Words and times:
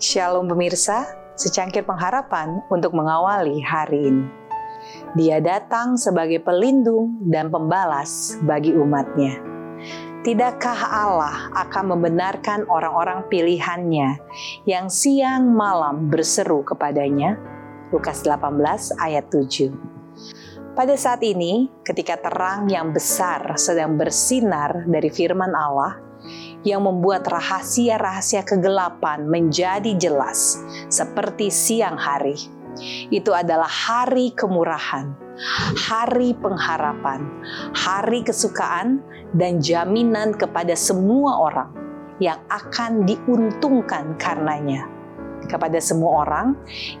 Shalom 0.00 0.48
pemirsa, 0.48 1.04
secangkir 1.36 1.84
pengharapan 1.84 2.64
untuk 2.72 2.96
mengawali 2.96 3.60
hari 3.60 4.08
ini. 4.08 4.24
Dia 5.12 5.44
datang 5.44 6.00
sebagai 6.00 6.40
pelindung 6.40 7.20
dan 7.28 7.52
pembalas 7.52 8.40
bagi 8.40 8.72
umatnya. 8.72 9.36
Tidakkah 10.24 10.80
Allah 10.88 11.52
akan 11.52 11.92
membenarkan 11.92 12.64
orang-orang 12.72 13.28
pilihannya 13.28 14.16
yang 14.64 14.88
siang 14.88 15.52
malam 15.52 16.08
berseru 16.08 16.64
kepadanya? 16.64 17.36
Lukas 17.92 18.24
18 18.24 18.96
ayat 19.04 19.28
7. 19.28 19.68
Pada 20.72 20.96
saat 20.96 21.20
ini, 21.20 21.68
ketika 21.84 22.16
terang 22.16 22.72
yang 22.72 22.96
besar 22.96 23.52
sedang 23.60 24.00
bersinar 24.00 24.80
dari 24.88 25.12
firman 25.12 25.52
Allah, 25.52 26.00
yang 26.62 26.84
membuat 26.84 27.24
rahasia-rahasia 27.24 28.44
kegelapan 28.44 29.24
menjadi 29.24 29.96
jelas, 29.96 30.60
seperti 30.92 31.48
siang 31.48 31.96
hari. 31.96 32.36
Itu 33.10 33.34
adalah 33.34 33.68
hari 33.68 34.30
kemurahan, 34.36 35.10
hari 35.76 36.36
pengharapan, 36.36 37.26
hari 37.74 38.22
kesukaan, 38.22 39.02
dan 39.34 39.62
jaminan 39.62 40.34
kepada 40.34 40.74
semua 40.74 41.38
orang 41.38 41.70
yang 42.20 42.38
akan 42.52 43.08
diuntungkan 43.08 44.14
karenanya. 44.20 44.86
Kepada 45.40 45.80
semua 45.82 46.28
orang 46.28 46.54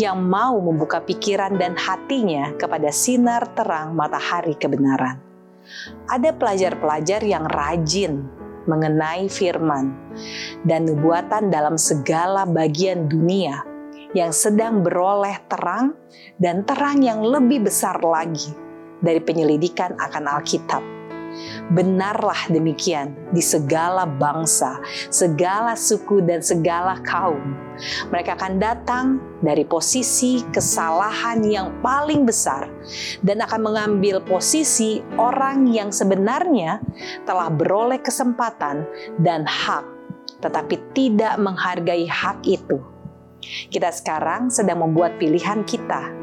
yang 0.00 0.18
mau 0.18 0.58
membuka 0.58 0.98
pikiran 1.04 1.60
dan 1.60 1.78
hatinya 1.78 2.50
kepada 2.56 2.88
sinar 2.90 3.44
terang 3.54 3.94
matahari 3.94 4.56
kebenaran. 4.56 5.20
Ada 6.10 6.34
pelajar-pelajar 6.34 7.22
yang 7.22 7.46
rajin 7.46 8.41
mengenai 8.66 9.26
firman 9.26 9.94
dan 10.66 10.86
nubuatan 10.86 11.50
dalam 11.50 11.78
segala 11.78 12.46
bagian 12.48 13.06
dunia 13.06 13.62
yang 14.12 14.30
sedang 14.30 14.84
beroleh 14.84 15.40
terang 15.48 15.96
dan 16.36 16.66
terang 16.68 17.00
yang 17.00 17.24
lebih 17.24 17.64
besar 17.64 17.96
lagi 18.04 18.52
dari 19.00 19.18
penyelidikan 19.18 19.96
akan 19.96 20.24
Alkitab 20.28 21.02
Benarlah 21.72 22.52
demikian 22.52 23.16
di 23.32 23.40
segala 23.40 24.04
bangsa, 24.04 24.76
segala 25.08 25.72
suku, 25.72 26.20
dan 26.20 26.44
segala 26.44 27.00
kaum. 27.00 27.56
Mereka 28.10 28.38
akan 28.38 28.54
datang 28.60 29.06
dari 29.40 29.66
posisi 29.66 30.42
kesalahan 30.52 31.42
yang 31.44 31.82
paling 31.82 32.24
besar 32.24 32.70
dan 33.24 33.42
akan 33.42 33.60
mengambil 33.72 34.22
posisi 34.22 35.02
orang 35.18 35.68
yang 35.70 35.90
sebenarnya 35.90 36.78
telah 37.26 37.48
beroleh 37.50 37.98
kesempatan 38.00 38.86
dan 39.20 39.42
hak, 39.48 39.84
tetapi 40.40 40.78
tidak 40.94 41.36
menghargai 41.40 42.06
hak 42.06 42.44
itu. 42.46 42.78
Kita 43.42 43.90
sekarang 43.90 44.54
sedang 44.54 44.86
membuat 44.86 45.18
pilihan 45.18 45.66
kita 45.66 46.22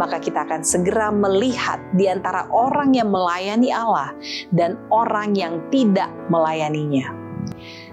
maka 0.00 0.18
kita 0.18 0.48
akan 0.48 0.64
segera 0.64 1.12
melihat 1.12 1.78
di 1.94 2.08
antara 2.08 2.48
orang 2.50 2.96
yang 2.96 3.12
melayani 3.12 3.70
Allah 3.70 4.12
dan 4.50 4.80
orang 4.88 5.36
yang 5.36 5.60
tidak 5.68 6.08
melayaninya. 6.32 7.12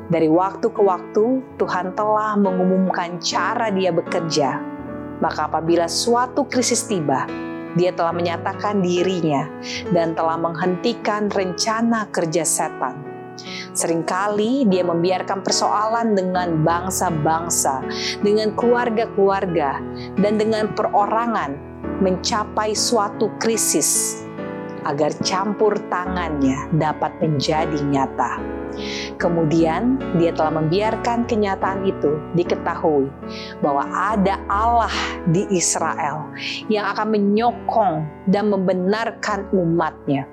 Dari 0.10 0.26
waktu 0.26 0.74
ke 0.74 0.82
waktu, 0.82 1.42
Tuhan 1.62 1.94
telah 1.94 2.34
mengumumkan 2.34 3.22
cara 3.22 3.70
Dia 3.70 3.94
bekerja. 3.94 4.58
Maka, 5.22 5.46
apabila 5.46 5.86
suatu 5.86 6.50
krisis 6.50 6.90
tiba, 6.90 7.30
Dia 7.78 7.94
telah 7.94 8.12
menyatakan 8.12 8.82
dirinya 8.82 9.46
dan 9.94 10.18
telah 10.18 10.42
menghentikan 10.42 11.30
rencana 11.30 12.10
kerja 12.10 12.42
setan 12.42 13.10
Seringkali 13.74 14.68
dia 14.68 14.84
membiarkan 14.84 15.40
persoalan 15.46 16.18
dengan 16.18 16.60
bangsa-bangsa, 16.68 17.84
dengan 18.20 18.52
keluarga-keluarga, 18.58 19.80
dan 20.20 20.34
dengan 20.36 20.72
perorangan 20.76 21.56
mencapai 22.04 22.76
suatu 22.76 23.32
krisis 23.40 24.22
agar 24.88 25.12
campur 25.24 25.76
tangannya 25.92 26.72
dapat 26.76 27.12
menjadi 27.20 27.80
nyata. 27.84 28.59
Kemudian 29.20 30.00
dia 30.18 30.32
telah 30.32 30.62
membiarkan 30.62 31.28
kenyataan 31.28 31.84
itu 31.86 32.20
diketahui 32.34 33.10
bahwa 33.60 33.84
ada 33.90 34.40
Allah 34.48 34.94
di 35.30 35.46
Israel 35.52 36.32
yang 36.72 36.88
akan 36.90 37.08
menyokong 37.14 37.96
dan 38.32 38.48
membenarkan 38.50 39.50
umatnya 39.52 40.26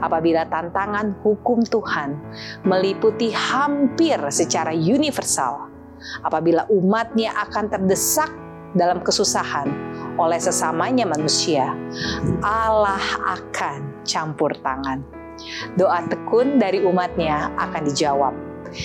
apabila 0.00 0.46
tantangan 0.48 1.14
hukum 1.22 1.62
Tuhan 1.64 2.18
meliputi 2.66 3.32
hampir 3.32 4.18
secara 4.28 4.74
universal, 4.74 5.70
apabila 6.24 6.66
umatnya 6.68 7.34
akan 7.48 7.70
terdesak 7.70 8.30
dalam 8.74 9.02
kesusahan 9.02 9.66
oleh 10.14 10.38
sesamanya 10.38 11.06
manusia, 11.08 11.74
Allah 12.44 13.02
akan 13.26 14.04
campur 14.06 14.54
tangan. 14.62 15.19
Doa 15.76 16.04
tekun 16.08 16.60
dari 16.60 16.82
umatnya 16.84 17.52
akan 17.56 17.82
dijawab 17.88 18.34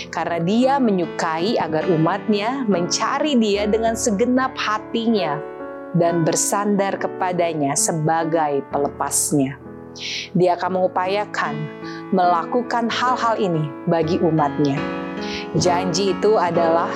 karena 0.10 0.42
dia 0.42 0.74
menyukai 0.82 1.62
agar 1.62 1.86
umatnya 1.94 2.66
mencari 2.66 3.38
dia 3.38 3.70
dengan 3.70 3.94
segenap 3.94 4.58
hatinya 4.58 5.38
dan 5.96 6.28
bersandar 6.28 6.98
kepadanya 7.00 7.78
sebagai 7.78 8.66
pelepasnya. 8.74 9.62
Dia 10.36 10.60
akan 10.60 10.82
mengupayakan 10.82 11.56
melakukan 12.12 12.92
hal-hal 12.92 13.40
ini 13.40 13.64
bagi 13.88 14.20
umatnya. 14.20 14.76
Janji 15.56 16.12
itu 16.12 16.36
adalah 16.36 16.92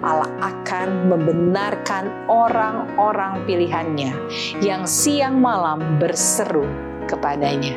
Allah 0.00 0.32
akan 0.40 1.12
membenarkan 1.12 2.08
orang-orang 2.26 3.44
pilihannya 3.44 4.16
yang 4.64 4.88
siang 4.88 5.44
malam 5.44 6.00
berseru 6.00 6.64
kepadanya. 7.04 7.76